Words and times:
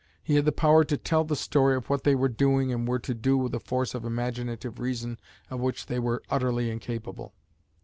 He 0.23 0.33
had 0.33 0.45
the 0.45 0.51
power 0.51 0.83
to 0.83 0.97
tell 0.97 1.23
the 1.23 1.35
story 1.35 1.75
of 1.75 1.87
what 1.87 2.05
they 2.05 2.15
were 2.15 2.27
doing 2.27 2.73
and 2.73 2.87
were 2.87 2.97
to 2.97 3.13
do 3.13 3.37
with 3.37 3.53
a 3.53 3.59
force 3.59 3.93
of 3.93 4.03
imaginative 4.03 4.79
reason 4.79 5.19
of 5.51 5.59
which 5.59 5.85
they 5.85 5.99
were 5.99 6.23
utterly 6.27 6.71
incapable. 6.71 7.33